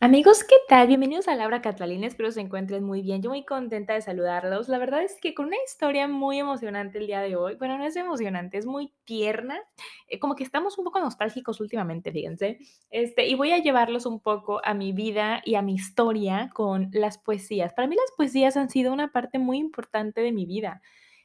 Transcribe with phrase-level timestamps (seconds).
[0.00, 0.86] Amigos, ¿qué tal?
[0.86, 3.20] Bienvenidos a Laura Catalina, espero se encuentren muy bien.
[3.20, 4.68] Yo muy contenta de saludarlos.
[4.68, 7.56] La verdad es que con una historia muy emocionante el día de hoy.
[7.56, 9.58] Bueno, no es emocionante, es muy tierna.
[10.06, 12.58] Eh, como que estamos un poco nostálgicos últimamente, fíjense.
[12.90, 16.90] Este, y voy a llevarlos un poco a mi vida y a mi historia con
[16.92, 17.72] las poesías.
[17.72, 20.80] Para mí las poesías han sido una parte muy importante de mi vida.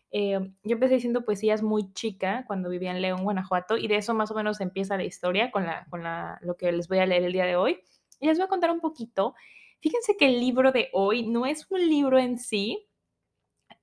[0.09, 4.16] Eh, yo empecé diciendo poesías muy chica cuando vivía en León, Guanajuato, y de eso
[4.16, 7.05] más o menos empieza la historia con, la, con la, lo que les voy a
[7.05, 7.80] leer el día de hoy.
[8.23, 9.35] Y les voy a contar un poquito.
[9.81, 12.88] Fíjense que el libro de hoy no es un libro en sí,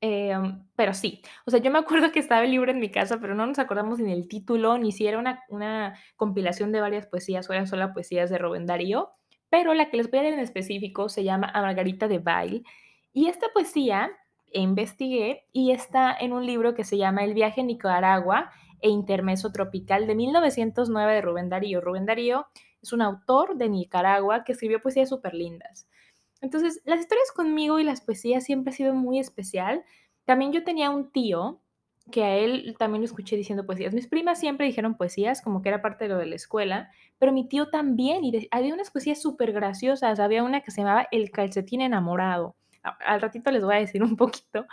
[0.01, 1.21] em, pero sí.
[1.45, 3.59] O sea, yo me acuerdo que estaba el libro en mi casa, pero no nos
[3.59, 7.67] acordamos ni del título, ni si era una, una compilación de varias poesías o eran
[7.67, 9.11] solo poesías de Rubén Darío.
[9.51, 12.65] Pero la que les voy a leer en específico se llama A Margarita de Bail.
[13.13, 14.11] Y esta poesía
[14.53, 19.53] investigué y está en un libro que se llama El viaje a Nicaragua e Intermeso
[19.53, 21.83] Tropical de 1909 de Rubén Darío.
[21.83, 22.47] Rubén Darío
[22.83, 25.89] es un autor de Nicaragua que escribió poesías súper lindas.
[26.41, 29.85] Entonces, las historias conmigo y las poesías siempre ha sido muy especial.
[30.25, 31.61] También yo tenía un tío
[32.11, 33.95] que a él también lo escuché diciendo poesías.
[33.95, 37.33] Mis primas siempre dijeron poesías, como que era parte de lo de la escuela, pero
[37.33, 40.19] mi tío también, y había unas poesías súper graciosas.
[40.19, 42.57] Había una que se llamaba El calcetín enamorado.
[42.83, 44.67] al ratito les voy a decir un poquito,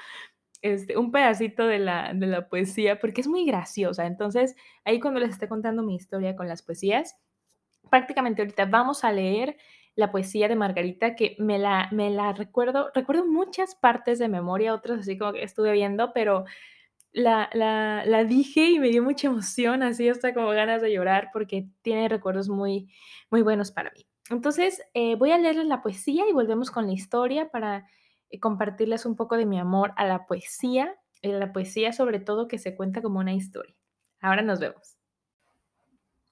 [0.61, 4.05] este, un pedacito de la, de la poesía, porque es muy graciosa.
[4.05, 7.17] Entonces, ahí cuando les esté contando mi historia con las poesías,
[7.89, 9.57] prácticamente ahorita vamos a leer
[9.95, 14.73] la poesía de Margarita, que me la, me la recuerdo, recuerdo muchas partes de memoria,
[14.73, 16.45] otras así como que estuve viendo, pero
[17.12, 21.29] la, la, la dije y me dio mucha emoción, así hasta como ganas de llorar,
[21.34, 22.94] porque tiene recuerdos muy,
[23.31, 24.06] muy buenos para mí.
[24.29, 27.88] Entonces, eh, voy a leerles la poesía y volvemos con la historia para
[28.29, 32.47] eh, compartirles un poco de mi amor a la poesía, y la poesía sobre todo
[32.47, 33.75] que se cuenta como una historia.
[34.22, 34.95] Ahora nos vemos.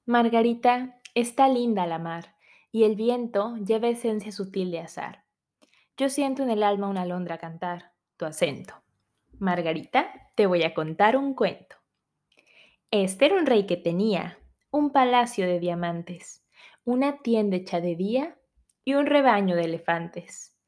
[0.05, 2.35] Margarita Está linda la mar,
[2.73, 5.23] y el viento lleva esencia sutil de azar.
[5.95, 8.73] Yo siento en el alma una alondra cantar, tu acento.
[9.39, 11.77] Margarita, te voy a contar un cuento.
[12.91, 14.37] Este era un rey que tenía
[14.71, 16.45] un palacio de diamantes,
[16.83, 18.37] una tienda hecha de día
[18.83, 20.59] y un rebaño de elefantes,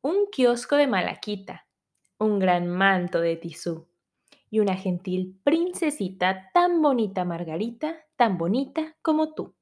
[0.00, 1.68] un kiosco de malaquita,
[2.18, 3.86] un gran manto de tisú
[4.50, 9.54] y una gentil princesita tan bonita, Margarita, tan bonita como tú.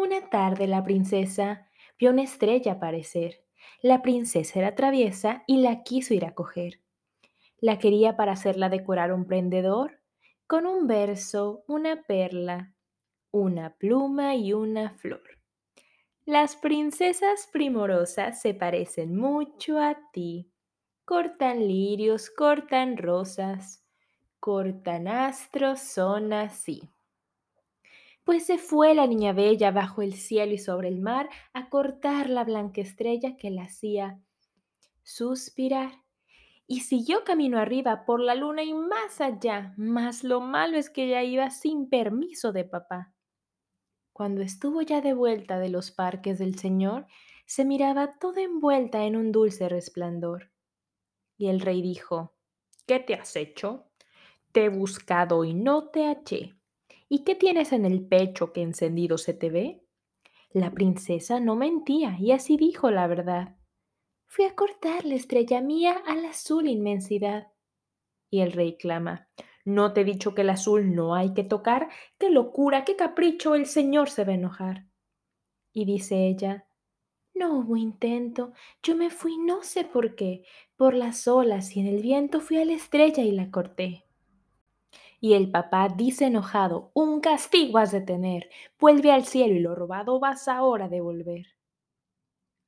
[0.00, 1.68] Una tarde la princesa
[1.98, 3.44] vio una estrella aparecer.
[3.82, 6.80] La princesa era traviesa y la quiso ir a coger.
[7.58, 10.00] La quería para hacerla decorar un prendedor
[10.46, 12.72] con un verso, una perla,
[13.30, 15.38] una pluma y una flor.
[16.24, 20.50] Las princesas primorosas se parecen mucho a ti.
[21.04, 23.84] Cortan lirios, cortan rosas,
[24.38, 26.88] cortan astros, son así
[28.24, 32.28] pues se fue la niña bella bajo el cielo y sobre el mar a cortar
[32.28, 34.20] la blanca estrella que la hacía
[35.02, 35.92] suspirar.
[36.66, 41.04] Y siguió camino arriba por la luna y más allá, mas lo malo es que
[41.04, 43.12] ella iba sin permiso de papá.
[44.12, 47.06] Cuando estuvo ya de vuelta de los parques del Señor,
[47.46, 50.52] se miraba toda envuelta en un dulce resplandor.
[51.36, 52.36] Y el rey dijo,
[52.86, 53.90] ¿Qué te has hecho?
[54.52, 56.59] Te he buscado y no te haché.
[57.08, 59.84] ¿Y qué tienes en el pecho que encendido se te ve?
[60.52, 63.56] La princesa no mentía y así dijo la verdad.
[64.26, 67.48] Fui a cortar la estrella mía al azul inmensidad.
[68.30, 69.28] Y el rey clama,
[69.64, 71.88] ¿no te he dicho que el azul no hay que tocar?
[72.18, 73.54] ¡Qué locura, qué capricho!
[73.54, 74.86] El señor se va a enojar.
[75.72, 76.66] Y dice ella,
[77.34, 80.44] no hubo intento, yo me fui no sé por qué,
[80.76, 84.04] por las olas y en el viento fui a la estrella y la corté.
[85.20, 89.74] Y el papá dice enojado, un castigo has de tener, vuelve al cielo y lo
[89.74, 91.46] robado vas ahora a devolver.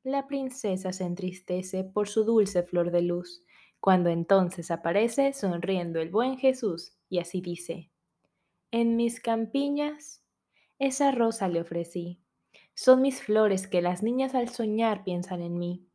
[0.05, 3.45] La princesa se entristece por su dulce flor de luz,
[3.81, 7.91] cuando entonces aparece sonriendo el buen Jesús, y así dice,
[8.71, 10.23] En mis campiñas
[10.79, 12.21] esa rosa le ofrecí,
[12.75, 15.87] son mis flores que las niñas al soñar piensan en mí.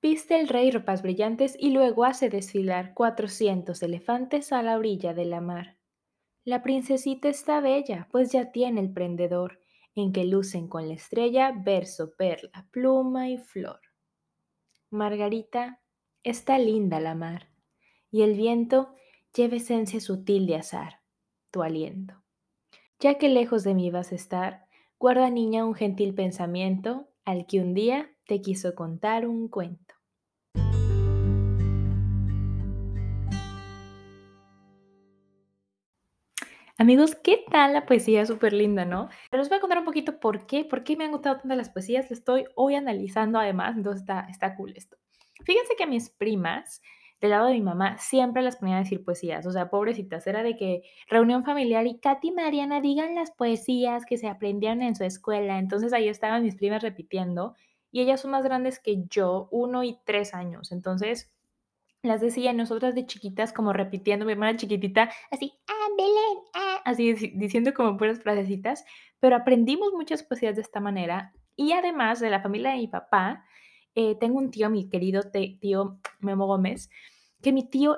[0.00, 5.24] Viste el rey ropas brillantes y luego hace desfilar cuatrocientos elefantes a la orilla de
[5.24, 5.78] la mar.
[6.44, 9.60] La princesita está bella, pues ya tiene el prendedor,
[9.96, 13.80] en que lucen con la estrella verso, perla, pluma y flor.
[14.90, 15.82] Margarita,
[16.22, 17.50] está linda la mar,
[18.10, 18.94] y el viento
[19.34, 21.00] lleva esencia sutil de azar,
[21.50, 22.14] tu aliento.
[23.00, 24.64] Ya que lejos de mí vas a estar,
[24.98, 29.94] guarda niña un gentil pensamiento al que un día te quiso contar un cuento.
[36.76, 38.24] Amigos, ¿qué tal la poesía?
[38.26, 39.08] Súper linda, ¿no?
[39.30, 41.56] Pero les voy a contar un poquito por qué, por qué me han gustado tanto
[41.56, 42.08] las poesías.
[42.10, 44.98] Lo estoy hoy analizando además, entonces está, está cool esto.
[45.44, 46.82] Fíjense que mis primas,
[47.20, 49.46] del lado de mi mamá, siempre las ponían a decir poesías.
[49.46, 54.04] O sea, pobrecitas, era de que reunión familiar y Katy y Mariana digan las poesías
[54.04, 55.58] que se aprendieron en su escuela.
[55.58, 57.56] Entonces ahí estaban mis primas repitiendo
[57.90, 60.72] y ellas son más grandes que yo, uno y tres años.
[60.72, 61.30] Entonces
[62.02, 67.12] las decía nosotras de chiquitas como repitiendo, mi hermana chiquitita, así, ah, Belén, ah, así
[67.34, 68.84] diciendo como puras frasecitas,
[69.20, 73.44] pero aprendimos muchas poesías de esta manera y además de la familia de mi papá,
[73.94, 75.22] eh, tengo un tío, mi querido
[75.60, 76.88] tío Memo Gómez,
[77.42, 77.96] que mi tío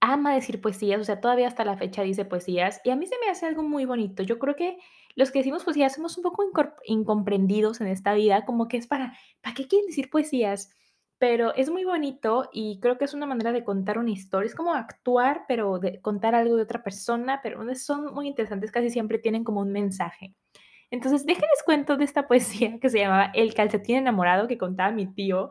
[0.00, 3.16] ama decir poesías, o sea, todavía hasta la fecha dice poesías y a mí se
[3.24, 4.22] me hace algo muy bonito.
[4.22, 4.78] Yo creo que
[5.16, 6.44] los que decimos poesías somos un poco
[6.84, 10.70] incomprendidos en esta vida, como que es para, ¿para qué quieren decir poesías?
[11.18, 14.46] Pero es muy bonito y creo que es una manera de contar una historia.
[14.46, 18.88] Es como actuar, pero de contar algo de otra persona, pero son muy interesantes, casi
[18.90, 20.34] siempre tienen como un mensaje.
[20.90, 25.06] Entonces, déjenles cuento de esta poesía que se llamaba El calcetín enamorado que contaba mi
[25.12, 25.50] tío.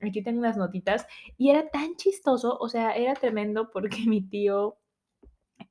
[0.00, 1.06] Aquí tengo unas notitas.
[1.38, 4.76] Y era tan chistoso, o sea, era tremendo porque mi tío,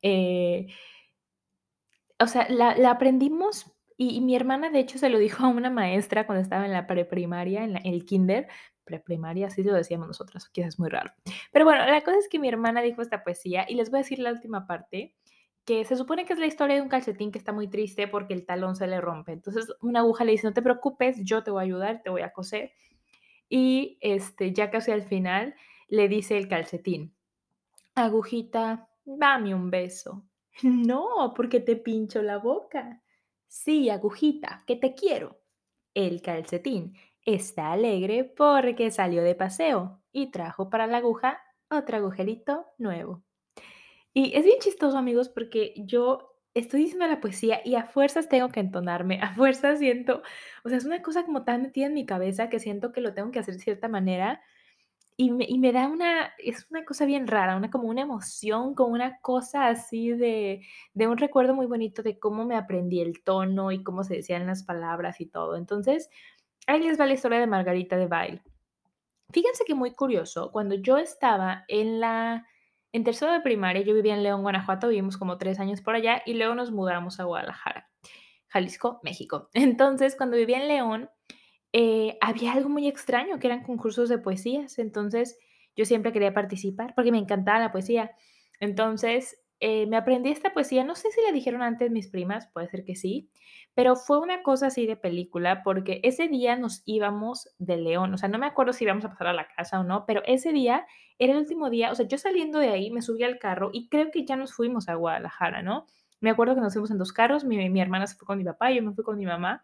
[0.02, 0.68] eh,
[2.24, 6.26] o sea, la, aprendimos y, mi hermana, de hecho, se lo dijo a una maestra
[6.26, 8.48] cuando estaba en la preprimaria, en, el kinder,
[8.84, 11.12] preprimaria, así lo decíamos nosotros, quizás es muy raro.
[11.52, 14.04] Pero bueno, la cosa es que mi hermana dijo esta poesía y les voy a
[14.04, 15.16] decir la última parte,
[15.66, 18.34] que se supone que es la historia de un calcetín que está muy triste porque
[18.34, 19.32] el talón se le rompe.
[19.32, 22.22] Entonces una aguja le dice, no te preocupes, yo te voy a ayudar, te voy
[22.22, 22.74] a coser.
[23.48, 25.56] Y este, ya casi al final
[25.88, 27.16] le dice el calcetín,
[27.96, 30.26] agujita, dame un beso.
[30.62, 33.02] No, porque te pincho la boca.
[33.48, 35.40] Sí, agujita, que te quiero.
[35.94, 36.96] El calcetín
[37.26, 41.40] Está alegre porque salió de paseo y trajo para la aguja
[41.70, 43.24] otro agujerito nuevo.
[44.14, 48.50] Y es bien chistoso, amigos, porque yo estoy diciendo la poesía y a fuerzas tengo
[48.50, 50.22] que entonarme, a fuerzas siento,
[50.66, 53.14] o sea, es una cosa como tan metida en mi cabeza que siento que lo
[53.14, 54.42] tengo que hacer de cierta manera
[55.18, 58.76] y me, y me da una, es una cosa bien rara, una como una emoción,
[58.76, 63.24] como una cosa así de, de un recuerdo muy bonito de cómo me aprendí el
[63.24, 65.56] tono y cómo se decían las palabras y todo.
[65.56, 66.10] Entonces,
[66.66, 68.42] Ahí les va la historia de Margarita de Bail.
[69.32, 72.48] Fíjense que muy curioso, cuando yo estaba en la
[72.94, 76.22] en tercero de primaria, yo vivía en León, Guanajuato, vivimos como tres años por allá
[76.28, 77.90] y luego nos mudamos a Guadalajara,
[78.50, 79.50] Jalisco, México.
[79.54, 81.10] Entonces, cuando vivía en León,
[81.74, 84.80] eh, había algo muy extraño, que eran concursos de poesías.
[84.80, 85.38] Entonces,
[85.76, 88.12] yo siempre quería participar porque me encantaba la poesía.
[88.60, 92.68] Entonces, eh, me aprendí esta poesía, no sé si la dijeron antes mis primas, puede
[92.68, 93.30] ser que sí,
[93.74, 98.18] pero fue una cosa así de película porque ese día nos íbamos de León, o
[98.18, 100.52] sea, no me acuerdo si íbamos a pasar a la casa o no, pero ese
[100.52, 100.86] día
[101.18, 103.88] era el último día, o sea, yo saliendo de ahí me subí al carro y
[103.88, 105.86] creo que ya nos fuimos a Guadalajara, ¿no?
[106.20, 108.44] Me acuerdo que nos fuimos en dos carros, mi, mi hermana se fue con mi
[108.44, 109.64] papá, yo me fui con mi mamá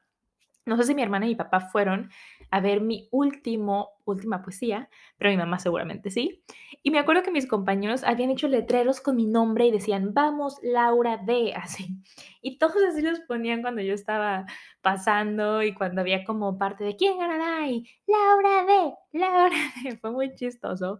[0.70, 2.10] no sé si mi hermana y mi papá fueron
[2.52, 6.44] a ver mi último, última poesía, pero mi mamá seguramente sí.
[6.82, 10.58] Y me acuerdo que mis compañeros habían hecho letreros con mi nombre y decían, vamos,
[10.64, 11.98] Laura D, así.
[12.42, 14.46] Y todos así los ponían cuando yo estaba
[14.82, 17.68] pasando y cuando había como parte de ¿quién ganará?
[17.68, 19.98] Y Laura D, Laura D.
[19.98, 21.00] Fue muy chistoso.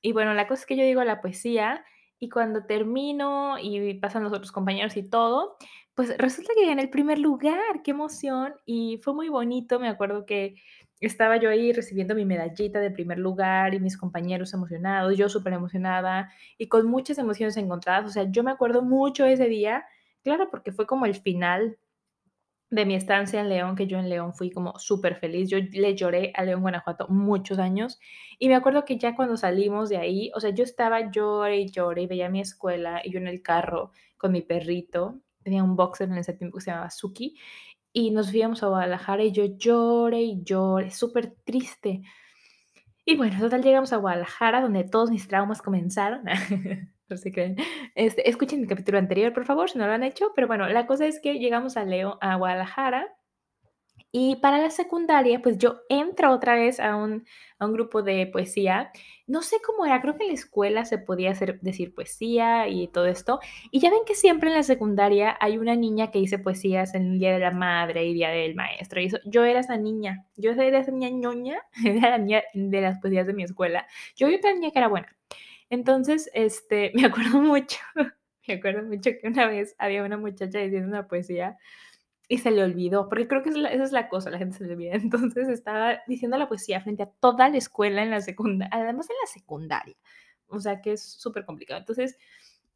[0.00, 1.84] Y bueno, la cosa es que yo digo la poesía
[2.18, 5.56] y cuando termino y pasan los otros compañeros y todo,
[5.94, 8.54] pues resulta que gané el primer lugar, qué emoción.
[8.66, 10.56] Y fue muy bonito, me acuerdo que
[11.00, 15.52] estaba yo ahí recibiendo mi medallita de primer lugar y mis compañeros emocionados, yo súper
[15.54, 18.06] emocionada y con muchas emociones encontradas.
[18.06, 19.84] O sea, yo me acuerdo mucho ese día,
[20.22, 21.78] claro, porque fue como el final
[22.70, 25.50] de mi estancia en León, que yo en León fui como súper feliz.
[25.50, 28.00] Yo le lloré a León, Guanajuato muchos años.
[28.38, 31.70] Y me acuerdo que ya cuando salimos de ahí, o sea, yo estaba lloré y
[31.70, 35.20] lloré veía mi escuela y yo en el carro con mi perrito.
[35.42, 37.36] Tenía un boxer en ese tiempo que se llamaba Suki.
[37.92, 42.02] Y nos fuimos a Guadalajara y yo lloré y lloré, súper triste.
[43.04, 46.24] Y bueno, total llegamos a Guadalajara, donde todos mis traumas comenzaron.
[47.94, 50.32] Este, escuchen el capítulo anterior, por favor, si no lo han hecho.
[50.34, 53.06] Pero bueno, la cosa es que llegamos a Leo, a Guadalajara
[54.14, 57.24] Y para la secundaria, pues yo entro otra vez a un,
[57.58, 58.92] a un grupo de poesía.
[59.26, 62.88] No sé cómo era, creo que en la escuela se podía hacer, decir poesía y
[62.88, 63.40] todo esto.
[63.70, 67.12] Y ya ven que siempre en la secundaria hay una niña que dice poesías en
[67.12, 69.00] el Día de la Madre y Día del Maestro.
[69.00, 72.80] Y eso, yo era esa niña, yo era esa niña ñoña, era la niña de
[72.82, 73.86] las poesías de mi escuela.
[74.14, 75.16] Yo vi otra niña que era buena.
[75.70, 77.78] Entonces, este, me acuerdo mucho,
[78.46, 81.56] me acuerdo mucho que una vez había una muchacha diciendo una poesía
[82.28, 84.72] y se le olvidó, porque creo que esa es la cosa, la gente se le
[84.72, 84.92] olvida.
[84.94, 89.16] Entonces estaba diciendo la poesía frente a toda la escuela en la secundaria, además en
[89.20, 89.96] la secundaria,
[90.46, 91.80] o sea que es súper complicado.
[91.80, 92.16] Entonces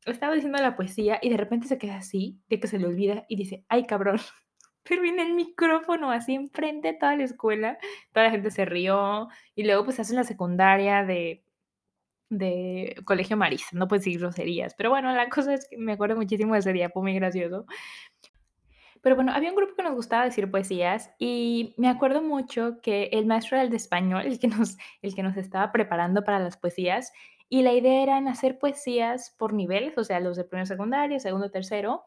[0.04, 3.24] estaba diciendo la poesía y de repente se queda así, de que se le olvida
[3.28, 4.18] y dice, ay cabrón,
[4.82, 7.78] pero viene el micrófono así enfrente de toda la escuela,
[8.12, 11.42] toda la gente se rió y luego pues hace la secundaria de
[12.28, 16.16] de colegio marista, no puedes decir groserías, pero bueno, la cosa es que me acuerdo
[16.16, 17.66] muchísimo de ese día, fue muy gracioso.
[19.06, 23.04] Pero bueno, había un grupo que nos gustaba decir poesías y me acuerdo mucho que
[23.12, 26.40] el maestro era el de español, el que nos, el que nos estaba preparando para
[26.40, 27.12] las poesías,
[27.48, 31.52] y la idea era hacer poesías por niveles, o sea, los de primero, secundaria, segundo,
[31.52, 32.02] tercero,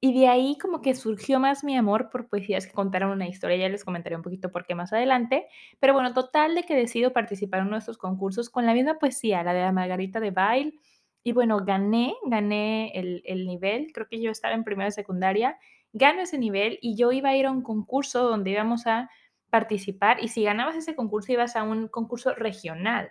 [0.00, 3.56] y de ahí como que surgió más mi amor por poesías que contaron una historia,
[3.56, 5.48] ya les comentaré un poquito por qué más adelante,
[5.80, 9.54] pero bueno, total de que decido participar en nuestros concursos con la misma poesía, la
[9.54, 10.78] de la Margarita de Bail,
[11.24, 15.58] y bueno, gané, gané el, el nivel, creo que yo estaba en primera secundaria,
[15.98, 19.10] gano ese nivel y yo iba a ir a un concurso donde íbamos a
[19.50, 23.10] participar y si ganabas ese concurso ibas a un concurso regional.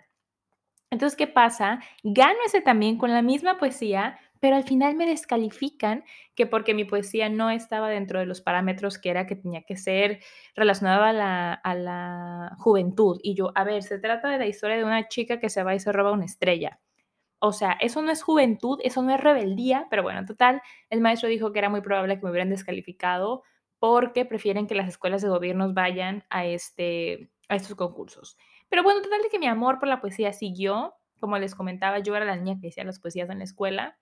[0.90, 1.80] Entonces, ¿qué pasa?
[2.02, 6.04] Gano ese también con la misma poesía, pero al final me descalifican
[6.34, 9.76] que porque mi poesía no estaba dentro de los parámetros que era que tenía que
[9.76, 10.20] ser
[10.54, 13.18] relacionada a la, a la juventud.
[13.22, 15.74] Y yo, a ver, se trata de la historia de una chica que se va
[15.74, 16.80] y se roba una estrella.
[17.40, 21.00] O sea, eso no es juventud, eso no es rebeldía, pero bueno, en total, el
[21.00, 23.42] maestro dijo que era muy probable que me hubieran descalificado
[23.78, 28.36] porque prefieren que las escuelas de gobiernos vayan a, este, a estos concursos.
[28.68, 30.94] Pero bueno, total de que mi amor por la poesía siguió.
[31.20, 33.98] Como les comentaba, yo era la niña que decía las poesías en la escuela.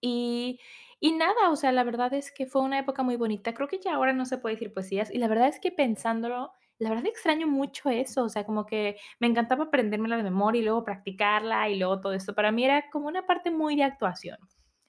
[0.00, 0.60] Y,
[1.00, 3.54] y nada, o sea, la verdad es que fue una época muy bonita.
[3.54, 5.12] Creo que ya ahora no se puede decir poesías.
[5.12, 8.96] Y la verdad es que pensándolo, la verdad extraño mucho eso, o sea, como que
[9.18, 12.34] me encantaba aprendérmela de memoria y luego practicarla y luego todo esto.
[12.34, 14.38] Para mí era como una parte muy de actuación.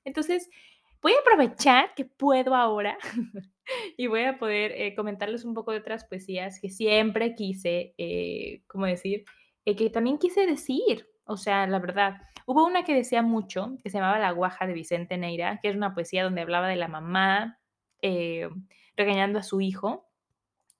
[0.04, 0.50] Entonces,
[1.02, 2.98] voy a aprovechar que puedo ahora
[3.98, 8.64] y voy a poder eh, comentarles un poco de otras poesías que siempre quise, eh,
[8.68, 9.24] ¿cómo decir?
[9.66, 12.22] Eh, que también quise decir, o sea, la verdad.
[12.46, 15.78] Hubo una que decía mucho, que se llamaba La Guaja de Vicente Neira, que era
[15.78, 17.60] una poesía donde hablaba de la mamá
[18.96, 20.07] regañando a su hijo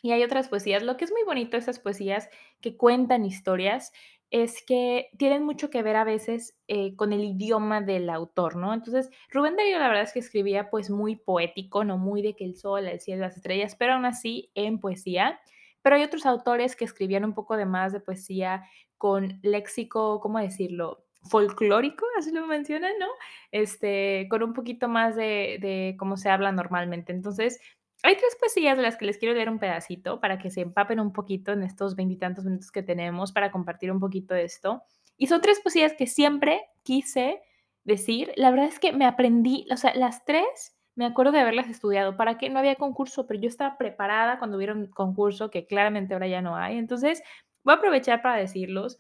[0.02, 0.84] y hay otras poesías.
[0.84, 2.30] Lo que es muy bonito de esas poesías
[2.62, 3.92] que cuentan historias
[4.30, 8.74] es que tienen mucho que ver a veces eh, con el idioma del autor, ¿no?
[8.74, 12.44] Entonces, Rubén Darío la verdad es que escribía pues muy poético, no muy de que
[12.44, 15.40] el sol, el cielo, las estrellas, pero aún así en poesía.
[15.82, 18.64] Pero hay otros autores que escribían un poco de más de poesía
[18.98, 21.04] con léxico, ¿cómo decirlo?
[21.30, 23.08] folclórico, así lo mencionan, ¿no?
[23.52, 27.12] Este, con un poquito más de, de cómo se habla normalmente.
[27.12, 27.60] Entonces,
[28.04, 31.00] hay tres poesías de las que les quiero leer un pedacito para que se empapen
[31.00, 34.84] un poquito en estos veintitantos minutos que tenemos para compartir un poquito de esto.
[35.18, 37.42] Y son tres poesías que siempre quise
[37.84, 38.32] decir.
[38.36, 42.18] La verdad es que me aprendí, o sea, las tres me acuerdo de haberlas estudiado.
[42.18, 42.50] ¿Para qué?
[42.50, 46.42] No había concurso, pero yo estaba preparada cuando hubiera un concurso que claramente ahora ya
[46.42, 46.78] no hay.
[46.78, 47.22] Entonces,
[47.64, 48.98] voy a aprovechar para decirlos.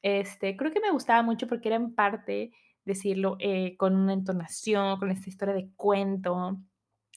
[0.00, 2.52] Este, creo que me gustaba mucho porque era en parte
[2.86, 6.58] decirlo eh, con una entonación, con esta historia de cuento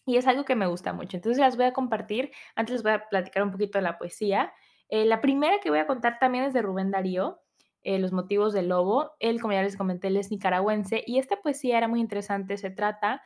[0.07, 1.17] y es algo que me gusta mucho.
[1.17, 2.31] Entonces las voy a compartir.
[2.55, 4.53] Antes les voy a platicar un poquito de la poesía.
[4.87, 7.41] Eh, la primera que voy a contar también es de Rubén Darío,
[7.83, 9.11] eh, Los motivos del lobo.
[9.19, 12.55] Él, como ya les comenté, él es nicaragüense y esta poesía era muy interesante.
[12.57, 13.21] Se trata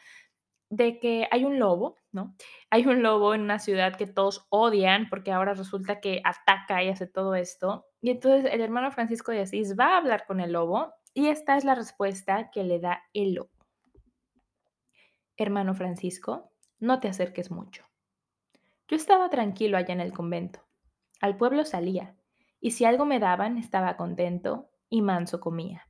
[0.71, 2.35] de que hay un lobo, ¿no?
[2.71, 6.89] Hay un lobo en una ciudad que todos odian porque ahora resulta que ataca y
[6.89, 7.85] hace todo esto.
[8.01, 11.57] Y entonces el hermano Francisco de Asís va a hablar con el lobo y esta
[11.57, 13.51] es la respuesta que le da el lobo.
[15.37, 16.50] Hermano Francisco,
[16.81, 17.85] no te acerques mucho.
[18.89, 20.59] Yo estaba tranquilo allá en el convento.
[21.21, 22.15] Al pueblo salía,
[22.59, 25.87] y si algo me daban, estaba contento y manso comía.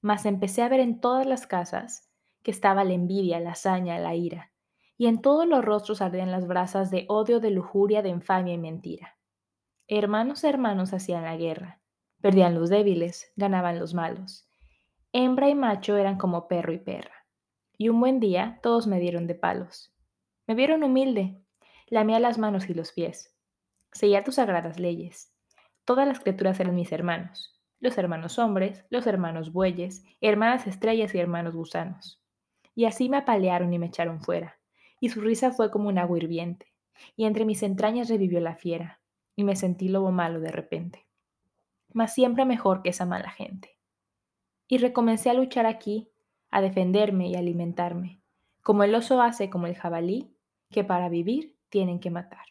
[0.00, 2.08] Mas empecé a ver en todas las casas
[2.42, 4.52] que estaba la envidia, la hazaña, la ira,
[4.96, 8.58] y en todos los rostros ardían las brasas de odio, de lujuria, de infamia y
[8.58, 9.18] mentira.
[9.88, 11.80] Hermanos hermanos hacían la guerra,
[12.20, 14.48] perdían los débiles, ganaban los malos.
[15.12, 17.26] Hembra y macho eran como perro y perra.
[17.76, 19.95] Y un buen día todos me dieron de palos.
[20.46, 21.40] Me vieron humilde,
[21.88, 23.34] lamía las manos y los pies.
[23.92, 25.32] Seguía tus sagradas leyes.
[25.84, 31.18] Todas las criaturas eran mis hermanos, los hermanos hombres, los hermanos bueyes, hermanas estrellas y
[31.18, 32.22] hermanos gusanos.
[32.74, 34.58] Y así me apalearon y me echaron fuera,
[35.00, 36.72] y su risa fue como un agua hirviente,
[37.16, 39.00] y entre mis entrañas revivió la fiera,
[39.34, 41.06] y me sentí lobo malo de repente,
[41.92, 43.78] mas siempre mejor que esa mala gente.
[44.68, 46.10] Y recomencé a luchar aquí,
[46.50, 48.20] a defenderme y alimentarme,
[48.62, 50.35] como el oso hace como el jabalí,
[50.70, 52.44] que para vivir tienen que matar.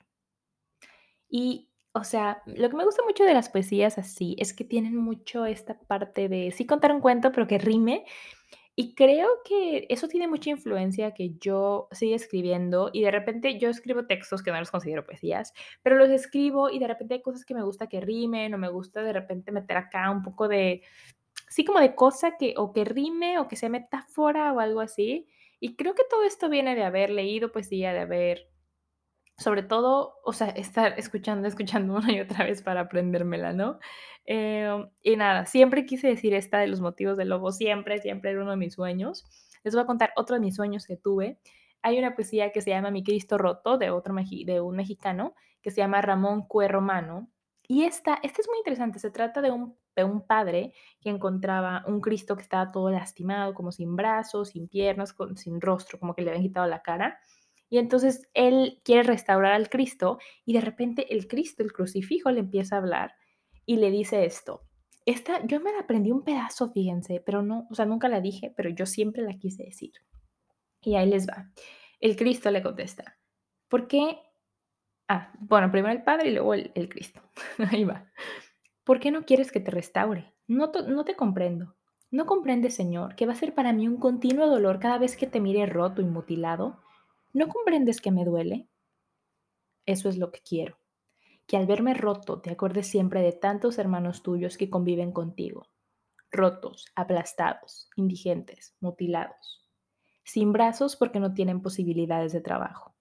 [1.29, 4.95] Y, o sea, lo que me gusta mucho de las poesías así es que tienen
[4.95, 8.05] mucho esta parte de sí contar un cuento, pero que rime.
[8.77, 13.69] Y creo que eso tiene mucha influencia que yo siga escribiendo y de repente yo
[13.69, 17.45] escribo textos que no los considero poesías, pero los escribo y de repente hay cosas
[17.45, 20.81] que me gusta que rimen o me gusta de repente meter acá un poco de,
[21.47, 25.27] sí como de cosa que o que rime o que sea metáfora o algo así.
[25.65, 28.51] Y creo que todo esto viene de haber leído poesía, de haber
[29.35, 33.79] sobre todo, o sea, estar escuchando, escuchando una y otra vez para aprendérmela, ¿no?
[34.25, 38.43] Em, y nada, siempre quise decir esta de los motivos del lobo, siempre, siempre era
[38.43, 39.25] uno de mis sueños.
[39.63, 41.39] Les voy a contar otro de mis sueños que tuve.
[41.81, 45.71] Hay una poesía que se llama Mi Cristo Roto, de, otro, de un mexicano, que
[45.71, 47.27] se llama Ramón Cue Romano.
[47.67, 49.75] Y esta, esta es muy interesante, se trata de un,
[50.27, 55.61] padre que encontraba un Cristo que estaba todo lastimado, como sin brazos, sin piernas, sin
[55.61, 57.17] rostro, como que le habían quitado la cara
[57.69, 62.39] y entonces él quiere restaurar al Cristo y de repente el Cristo, el crucifijo, le
[62.39, 63.15] empieza a hablar
[63.65, 64.61] y le dice esto.
[65.05, 68.53] Esta, yo me la aprendí un pedazo, fíjense, pero no, o sea, nunca la dije,
[68.55, 69.91] pero yo siempre la quise decir.
[70.81, 71.51] Y ahí les va.
[71.99, 73.17] El Cristo le contesta,
[73.67, 74.19] ¿por qué?
[75.07, 77.21] Ah, bueno, primero el Padre y luego el, Cristo.
[77.71, 78.11] ahí va.
[78.83, 80.33] ¿Por qué no quieres que te restaure?
[80.47, 81.75] No, no te comprendo.
[82.11, 85.27] ¿No comprendes, Señor, que va a ser para mí un continuo dolor cada vez que
[85.27, 86.79] te mire roto y mutilado?
[87.33, 88.69] ¿No comprendes que me duele?
[89.85, 90.77] Eso es lo que quiero.
[91.45, 95.67] Que al verme roto te acuerdes siempre de tantos hermanos tuyos que conviven contigo.
[96.31, 99.67] Rotos, aplastados, indigentes, mutilados.
[100.23, 102.95] Sin brazos porque no tienen posibilidades de trabajo.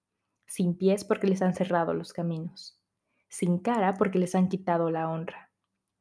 [0.45, 2.79] Sin pies porque les han cerrado los caminos.
[3.29, 5.51] Sin cara porque les han quitado la honra.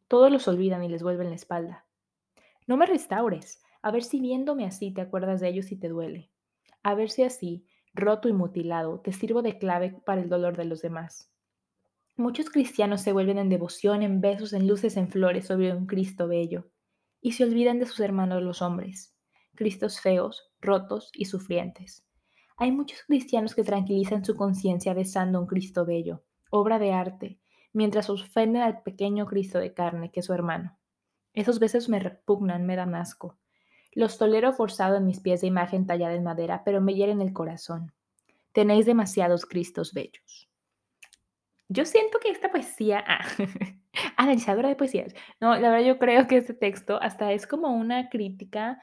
[0.08, 1.86] Todos los olvidan y les vuelven la espalda.
[2.66, 6.30] No me restaures, a ver si viéndome así te acuerdas de ellos y te duele.
[6.82, 10.64] A ver si así roto y mutilado, te sirvo de clave para el dolor de
[10.64, 11.30] los demás.
[12.16, 16.28] Muchos cristianos se vuelven en devoción, en besos, en luces, en flores sobre un Cristo
[16.28, 16.70] bello,
[17.20, 19.14] y se olvidan de sus hermanos los hombres,
[19.54, 22.04] Cristos feos, rotos y sufrientes.
[22.57, 27.40] Hay muchos cristianos que tranquilizan su conciencia besando un Cristo bello, obra de arte,
[27.73, 30.79] mientras ofenden al pequeño Cristo de carne que es su hermano.
[31.33, 33.37] Esos besos me repugnan, me dan asco.
[33.93, 37.33] Los tolero forzado en mis pies de imagen tallada en madera, pero me hieren el
[37.33, 37.93] corazón.
[38.53, 40.49] Tenéis demasiados Cristos bellos.
[41.69, 43.27] Yo siento que esta poesía, ah,
[44.17, 48.11] analizadora de poesías, no, la verdad yo creo que este texto hasta es como una
[48.11, 48.81] crítica,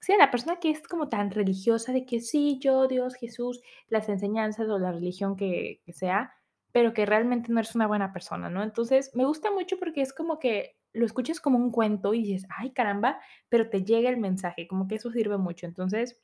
[0.00, 4.08] sí, la persona que es como tan religiosa de que sí, yo, Dios, Jesús, las
[4.08, 6.34] enseñanzas o la religión que, que sea,
[6.72, 8.62] pero que realmente no eres una buena persona, ¿no?
[8.62, 12.48] Entonces, me gusta mucho porque es como que lo escuchas como un cuento y dices,
[12.56, 15.66] ay caramba, pero te llega el mensaje, como que eso sirve mucho.
[15.66, 16.20] Entonces,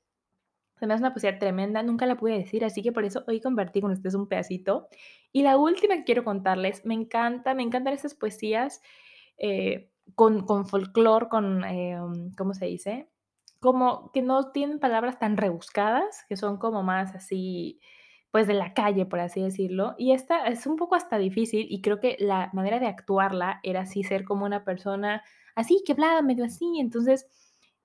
[0.78, 3.40] se me hace una poesía tremenda, nunca la pude decir, así que por eso hoy
[3.40, 4.88] convertí con ustedes un pedacito.
[5.32, 8.82] Y la última que quiero contarles, me encanta, me encantan estas poesías
[9.38, 11.98] eh, con, con folclore, con, eh,
[12.36, 13.08] ¿cómo se dice?
[13.66, 17.80] Como que no tienen palabras tan rebuscadas, que son como más así,
[18.30, 19.96] pues de la calle, por así decirlo.
[19.98, 23.80] Y esta es un poco hasta difícil y creo que la manera de actuarla era
[23.80, 25.24] así, ser como una persona
[25.56, 26.78] así, que hablaba medio así.
[26.78, 27.26] Entonces,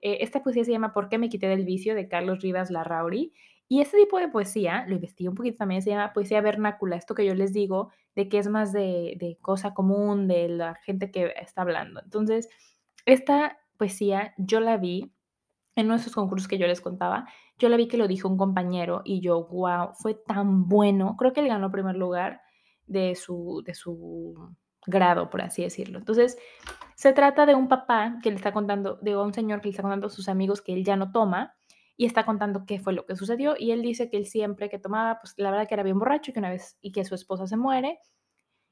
[0.00, 1.96] eh, esta poesía se llama ¿Por qué me quité del vicio?
[1.96, 3.32] de Carlos Rivas Larrauri.
[3.68, 7.16] Y este tipo de poesía, lo investigué un poquito también, se llama poesía vernácula, esto
[7.16, 11.10] que yo les digo, de que es más de, de cosa común, de la gente
[11.10, 12.00] que está hablando.
[12.04, 12.48] Entonces,
[13.04, 15.10] esta poesía yo la vi
[15.74, 17.26] en uno de esos concursos que yo les contaba,
[17.58, 21.16] yo la vi que lo dijo un compañero y yo, wow, fue tan bueno.
[21.16, 22.42] Creo que él ganó primer lugar
[22.86, 24.54] de su, de su
[24.86, 25.98] grado, por así decirlo.
[25.98, 26.36] Entonces,
[26.94, 29.82] se trata de un papá que le está contando, de un señor que le está
[29.82, 31.54] contando a sus amigos que él ya no toma
[31.96, 34.78] y está contando qué fue lo que sucedió y él dice que él siempre que
[34.78, 37.14] tomaba, pues la verdad que era bien borracho y que una vez y que su
[37.14, 37.98] esposa se muere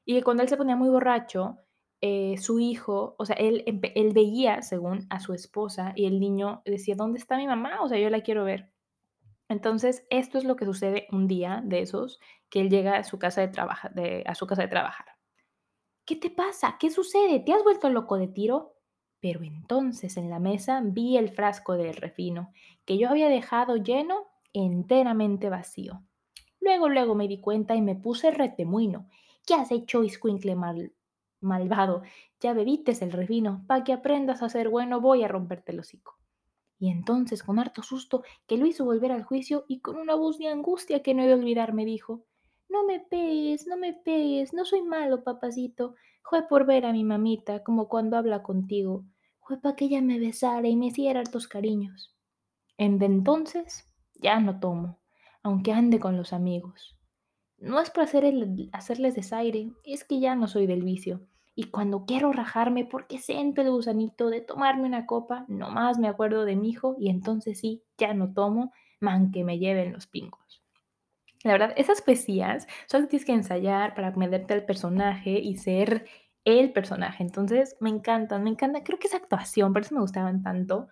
[0.05, 1.57] y que cuando él se ponía muy borracho,
[2.01, 6.63] eh, su hijo, o sea, él, él veía, según a su esposa, y el niño
[6.65, 7.81] decía, ¿dónde está mi mamá?
[7.81, 8.71] O sea, yo la quiero ver.
[9.49, 13.19] Entonces, esto es lo que sucede un día de esos, que él llega a su
[13.19, 15.05] casa de, trabajar, de, a su casa de trabajar.
[16.05, 16.77] ¿Qué te pasa?
[16.79, 17.39] ¿Qué sucede?
[17.39, 18.77] ¿Te has vuelto loco de tiro?
[19.19, 22.51] Pero entonces en la mesa vi el frasco del refino,
[22.85, 26.01] que yo había dejado lleno, enteramente vacío.
[26.59, 29.07] Luego, luego me di cuenta y me puse retemuino.
[29.45, 30.93] ¿Qué has hecho, Iscuincle mal,
[31.41, 32.03] malvado,
[32.39, 36.17] ya bebites el refino, pa' que aprendas a ser bueno voy a romperte el hocico.
[36.79, 40.39] Y entonces, con harto susto, que lo hizo volver al juicio y con una voz
[40.39, 42.25] de angustia que no he de olvidar, me dijo,
[42.69, 45.95] no me pegues, no me pegues, no soy malo, papacito.
[46.23, 49.05] Fue por ver a mi mamita, como cuando habla contigo.
[49.41, 52.15] Fue para que ella me besara y me hiciera hartos cariños.
[52.77, 55.01] En entonces ya no tomo,
[55.43, 56.97] aunque ande con los amigos.
[57.61, 58.25] No es por hacer
[58.73, 61.21] hacerles desaire, es que ya no soy del vicio.
[61.53, 66.43] Y cuando quiero rajarme porque siento el gusanito de tomarme una copa, nomás me acuerdo
[66.43, 70.63] de mi hijo y entonces sí, ya no tomo, man que me lleven los pingos.
[71.43, 76.07] La verdad, esas poesías solo tienes que ensayar para meterte al personaje y ser
[76.45, 77.23] el personaje.
[77.23, 78.83] Entonces, me encantan, me encanta.
[78.83, 80.87] Creo que esa actuación, por eso me gustaban tanto.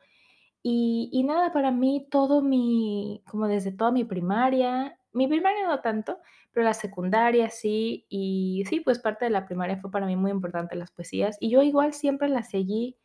[0.61, 5.81] Y, y nada, para mí todo mi, como desde toda mi primaria, mi primaria no
[5.81, 6.19] tanto,
[6.51, 10.31] pero la secundaria sí, y sí, pues parte de la primaria fue para mí muy
[10.31, 12.97] importante las poesías, y yo igual siempre las seguí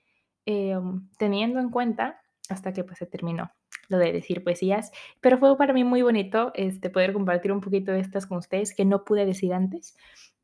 [0.47, 3.51] em, teniendo en cuenta hasta que pues se terminó
[3.89, 7.93] lo de decir poesías, pero fue para mí muy bonito este, poder compartir un poquito
[7.93, 9.97] de estas con ustedes que no pude decir antes.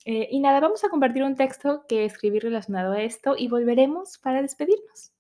[0.07, 4.19] Eh, y nada, vamos a compartir un texto que escribí relacionado a esto y volveremos
[4.19, 5.13] para despedirnos.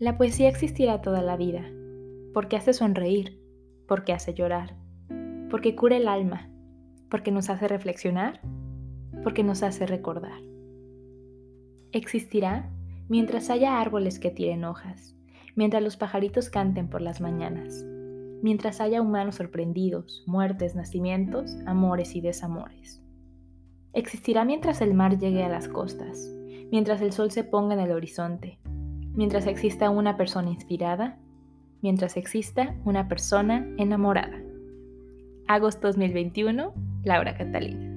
[0.00, 1.64] La poesía existirá toda la vida,
[2.34, 3.40] porque hace sonreír,
[3.86, 4.76] porque hace llorar,
[5.50, 6.50] porque cura el alma,
[7.08, 8.40] porque nos hace reflexionar,
[9.22, 10.40] porque nos hace recordar.
[11.92, 12.70] Existirá
[13.08, 15.16] mientras haya árboles que tiren hojas,
[15.54, 17.84] mientras los pajaritos canten por las mañanas,
[18.42, 23.00] mientras haya humanos sorprendidos, muertes, nacimientos, amores y desamores.
[23.92, 26.34] Existirá mientras el mar llegue a las costas,
[26.72, 28.58] mientras el sol se ponga en el horizonte,
[29.14, 31.20] mientras exista una persona inspirada,
[31.84, 34.40] mientras exista una persona enamorada.
[35.46, 36.72] Agosto 2021,
[37.04, 37.90] Laura Catalina.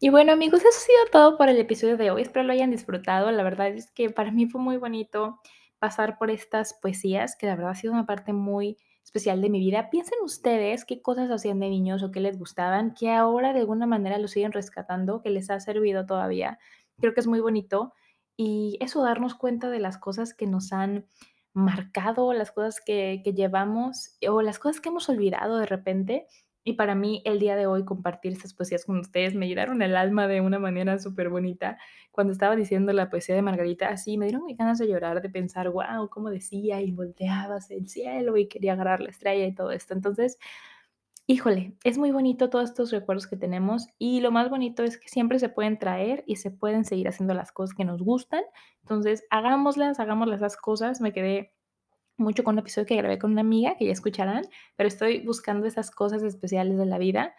[0.00, 2.22] Y bueno amigos, eso ha sido todo por el episodio de hoy.
[2.22, 3.30] Espero lo hayan disfrutado.
[3.30, 5.38] La verdad es que para mí fue muy bonito
[5.78, 9.60] pasar por estas poesías, que la verdad ha sido una parte muy especial de mi
[9.60, 9.88] vida.
[9.88, 13.86] Piensen ustedes qué cosas hacían de niños o qué les gustaban, que ahora de alguna
[13.86, 16.58] manera lo siguen rescatando, que les ha servido todavía.
[16.98, 17.94] Creo que es muy bonito.
[18.36, 21.06] Y eso, darnos cuenta de las cosas que nos han
[21.54, 26.26] marcado, las cosas que, que llevamos o las cosas que hemos olvidado de repente
[26.66, 29.94] y para mí el día de hoy compartir estas poesías con ustedes me llenaron el
[29.94, 31.78] alma de una manera súper bonita.
[32.10, 35.70] Cuando estaba diciendo la poesía de Margarita, así me dieron ganas de llorar, de pensar,
[35.70, 39.94] wow, cómo decía y volteabas el cielo y quería agarrar la estrella y todo esto.
[39.94, 40.38] Entonces,
[41.28, 45.08] híjole, es muy bonito todos estos recuerdos que tenemos y lo más bonito es que
[45.08, 48.42] siempre se pueden traer y se pueden seguir haciendo las cosas que nos gustan.
[48.82, 51.00] Entonces, hagámoslas, hagámoslas las cosas.
[51.00, 51.52] Me quedé
[52.16, 54.44] mucho con un episodio que grabé con una amiga, que ya escucharán,
[54.76, 57.34] pero estoy buscando esas cosas especiales de la vida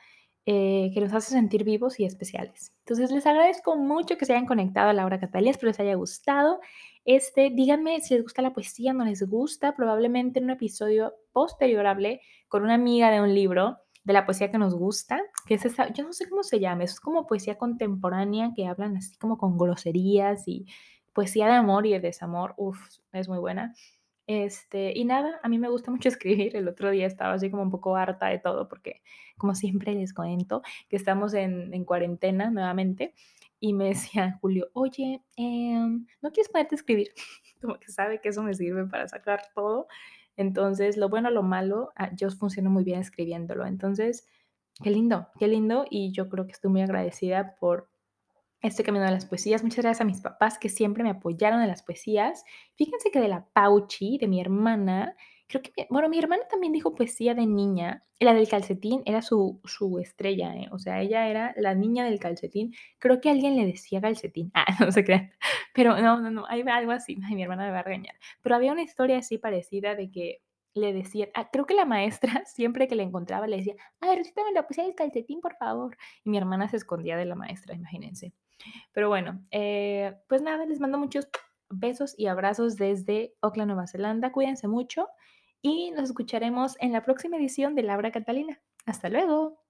[0.46, 2.74] eh, que nos hace sentir vivos y especiales.
[2.80, 5.96] Entonces les agradezco mucho que se hayan conectado a la hora Catalina, espero les haya
[5.96, 6.62] gustado.
[7.04, 11.86] Este, díganme si les gusta la poesía, no les gusta, probablemente en un episodio posterior
[11.86, 15.66] hablé con una amiga de un libro de la poesía que nos gusta, que es
[15.66, 19.38] esa, yo no sé cómo se llama, es como poesía contemporánea que hablan así como
[19.38, 20.66] con groserías y
[21.12, 22.80] poesía de amor y de desamor, uff,
[23.12, 23.74] es muy buena.
[24.28, 26.56] Este, y nada, a mí me gusta mucho escribir.
[26.56, 29.02] El otro día estaba así como un poco harta de todo porque,
[29.38, 33.14] como siempre les cuento, que estamos en, en cuarentena nuevamente.
[33.60, 37.10] Y me decía Julio, oye, em, ¿no quieres ponerte a escribir?
[37.62, 39.88] como que sabe que eso me sirve para sacar todo.
[40.36, 43.66] Entonces, lo bueno, lo malo, ah, yo funciono muy bien escribiéndolo.
[43.66, 44.28] Entonces,
[44.84, 45.86] qué lindo, qué lindo.
[45.90, 47.90] Y yo creo que estoy muy agradecida por
[48.84, 49.64] camino de las poesías.
[49.64, 52.44] Muchas gracias a mis papás que siempre me apoyaron en las poesías.
[52.76, 55.16] Fíjense que de la Pauchi, de mi hermana,
[55.48, 58.04] creo que, bueno, mi hermana también dijo poesía de niña.
[58.20, 60.70] La del calcetín era su, su estrella, ¿eh?
[60.72, 62.74] o sea, ella era la niña del calcetín.
[62.98, 64.52] Creo que alguien le decía calcetín.
[64.56, 65.32] Ah, no se crean.
[65.74, 67.16] Pero no, no, no, hay algo así.
[67.16, 68.16] Mi hermana me va a regañar.
[68.42, 70.42] Pero había una historia así parecida de que
[70.74, 74.52] le decía, ah, creo que la maestra siempre que le encontraba le decía, ay, recítame
[74.52, 75.98] la poesía del calcetín, por favor.
[76.24, 78.34] Y mi hermana se escondía de la maestra, imagínense.
[78.94, 81.28] Pero bueno, eh, pues nada, les mando muchos
[81.70, 84.32] besos y abrazos desde Auckland, Nueva Zelanda.
[84.32, 85.08] Cuídense mucho
[85.62, 88.62] y nos escucharemos en la próxima edición de Laura Catalina.
[88.86, 89.67] Hasta luego.